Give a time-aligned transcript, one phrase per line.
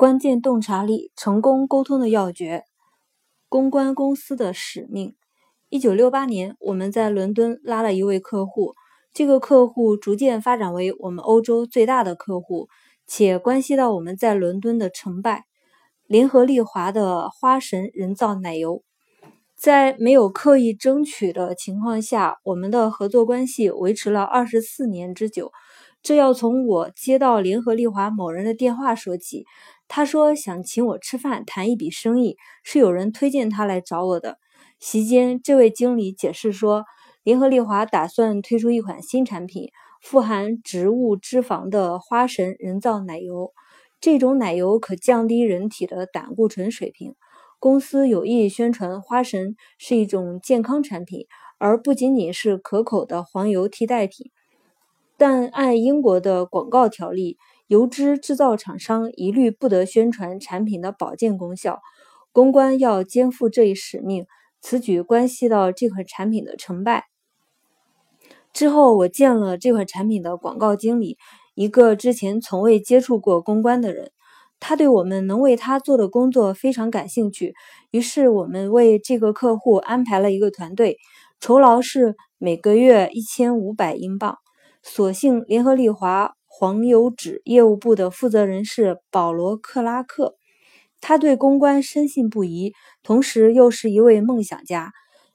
[0.00, 2.64] 关键洞察力，成功沟通的要诀。
[3.50, 5.14] 公关公司的使命。
[5.68, 8.72] 一九六八年，我们在伦敦拉了一位客户，
[9.12, 12.70] 这个客户逐渐发展为我们欧洲最大的客户，
[13.06, 15.44] 且关系到我们在伦敦的成败。
[16.06, 18.82] 联合利华的花神人造奶油，
[19.54, 25.52] 在没有刻意争取的情况下，我们的合作关系维持了二十四年之久。
[26.02, 29.44] 这要从我接到联合利华某人的电话说起。
[29.88, 34.38] 他说想请我吃饭谈一笔生意，是有人推荐他来找我的。
[34.78, 36.84] 席间，这位经理解释说，
[37.22, 43.52] 联合利华打算推出一款新产品，富含植物脂肪的花神人造奶油。
[44.00, 47.14] 这种奶油可降低人体的胆固醇水平。
[47.58, 51.26] 公司有意宣传花神是一种健康产品，
[51.58, 54.30] 而不仅仅是可口的黄油替代品。
[55.20, 61.80] 但按英国的广告条例，油脂制造厂商一律不得宣传产品的保健功效，
[62.32, 64.24] 公关要肩负这一使命。
[64.62, 67.04] 此举关系到这款产品的成败。
[68.54, 71.18] 之后，我见了这款产品的广告经理，
[71.54, 74.12] 一个之前从未接触过公关的人。
[74.58, 77.54] 他对我们能为他做的工作非常感兴趣，
[77.90, 80.96] 于是我们为这个客户安排了一个团队，
[81.40, 84.38] 酬劳是每个月一千五百英镑。
[84.82, 86.34] 所幸，联合利华。
[86.52, 90.34] 黄油纸业务部的负责人是保罗·克拉克，
[91.00, 94.92] 他对公关深信不疑，同时又是一位梦想家。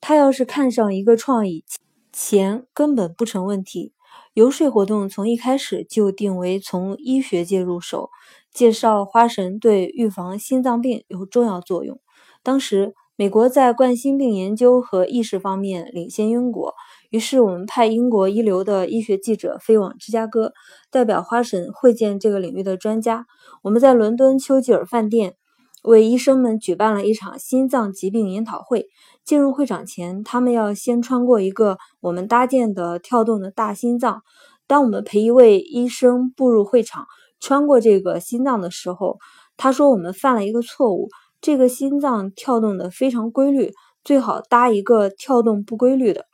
[0.00, 1.64] 他要是看上一个创意，
[2.12, 3.94] 钱根本不成问题。
[4.34, 8.10] 游说活动从一开始就定为从医学界入手，
[8.52, 11.98] 介绍花神对预防心脏病有重要作用。
[12.44, 16.74] 当时，美国在冠心病研究和意识方面领先英国。
[17.10, 20.52] 于是，我们派英国一流的医学记者飞往芝加哥，
[20.90, 23.24] 代表花神会见这个领域的专家。
[23.62, 25.34] 我们在伦敦丘吉尔饭店
[25.82, 28.86] 为医生们举办了一场心脏疾病研讨会。
[29.24, 34.20] 进入会场前，他们要先穿过一个我们搭建的跳动的大心脏。
[34.66, 37.06] 当我们陪一位医生步入会场，
[37.40, 39.16] 穿过这个心脏的时候，
[39.56, 41.08] 他说：“我们犯了一个错误，
[41.40, 43.72] 这个心脏跳动的非常规律，
[44.04, 46.26] 最好搭一个跳动不规律的。”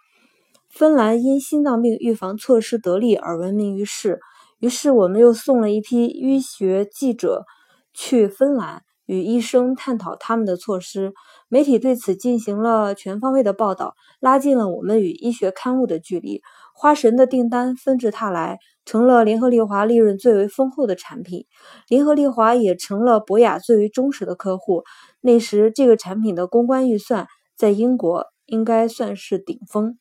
[0.75, 4.19] 芬兰因心脏病预防措施得力而闻名于世，
[4.59, 7.45] 于是我们又送了一批医学记者
[7.93, 11.13] 去芬兰与医生探讨他们的措施。
[11.49, 16.43] 媒体对此进行了全方位的报道，拉近了我们与医学刊物的距离。
[16.75, 21.47] 花神的订单纷至沓来，成了联合利华利润最为丰厚的产品。
[21.89, 24.83] 联合利华也成了博雅最为忠实的客户。
[25.21, 29.97] 那时，这个产品的公关预算在英国应该算是顶峰。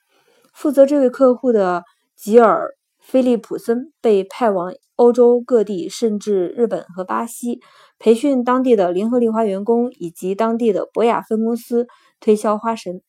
[0.53, 1.83] 负责这位客户的
[2.15, 2.67] 吉尔·
[2.99, 7.59] 菲利普森被派往欧洲各地，甚至日本和巴西，
[7.99, 11.87] 培训当地的联合利华员工以及当地的博雅分公司
[12.19, 13.01] 推销花神。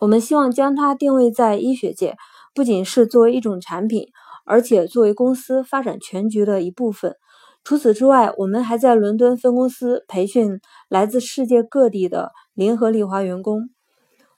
[0.00, 2.16] 我们希望将它定位在医学界，
[2.54, 4.08] 不仅是作为一种产品，
[4.44, 7.16] 而且作为公司发展全局的一部分。
[7.62, 13.70] 除此之外，我们还在伦敦分公司培训来自世界各地的联合利华员工。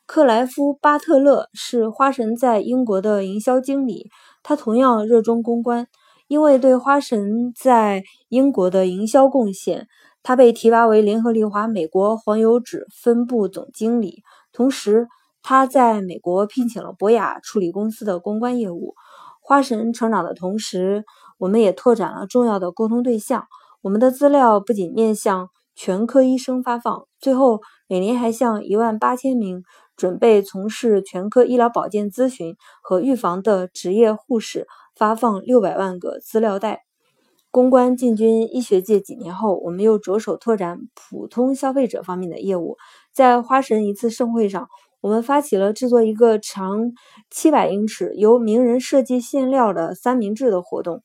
[0.07, 4.09] 克莱夫·巴特勒是花神在英国的营销经理，
[4.45, 5.89] 他同样热衷公关。
[6.29, 9.89] 因为对花神在英国的营销贡献，
[10.23, 14.23] 他被提拔为联合利华美国黄油纸分部总经理。
[14.53, 15.09] 同时，
[15.43, 18.95] 他在美国聘请了博雅处理公司的公关业务。
[19.41, 21.05] 花神成长的同时，
[21.39, 23.45] 我们也拓展了重要的沟通对象。
[23.83, 29.63] 我们的资料不仅面向全科医生发放，最后每年还向一万八千名。
[29.97, 36.83] 准备从事全科医疗保健咨询和预防的职业护士发放六百万个资料袋。
[37.51, 42.77] 公关进军医学界几年后，我们又着手拓展普通消费者方面的业务。
[43.15, 44.69] 在花神一次盛会上，
[45.01, 46.93] 我们发起了制作一个长
[47.31, 51.03] 七百英尺、由名人设计馅料的三明治的活动。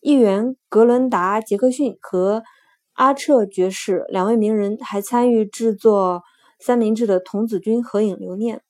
[0.00, 2.42] 议员格伦达·杰克逊和
[2.94, 6.22] 阿彻爵士两位名人还参与制作。
[6.60, 8.62] 三明治的童子军合影留念，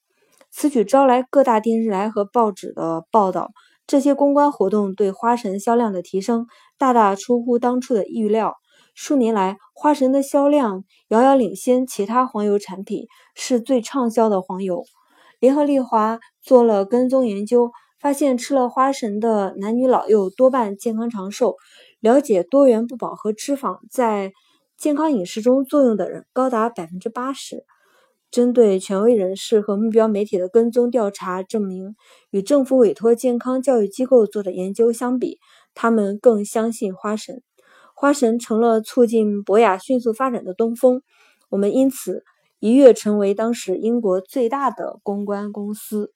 [0.51, 3.51] 此举招来各大电视台和报纸的报道。
[3.87, 6.47] 这些公关活动对花神销量的提升
[6.79, 8.55] 大大出乎当初的预料。
[8.95, 14.85] 数年来，花神的销量遥遥领先其他黄油产品，是最畅销的黄油。
[15.41, 21.57] 联合利华做了跟踪研究，发现吃了花神的男女老幼多半健康长寿。
[21.99, 24.33] 了解多元不饱和脂肪在
[24.77, 27.65] 健康饮食中作用的人高达百分之八十。
[28.31, 31.97] 针对权威人士和目标媒体的跟踪调查证明，
[32.31, 35.41] 与政府委托健康教育机构做的研究相比，
[35.75, 37.43] 他们更相信花神。
[37.95, 41.03] 花神成了促进博雅迅速发展的东风，
[41.51, 42.25] 我们因此
[42.61, 46.13] 一跃成为当时英国最大的公关公司。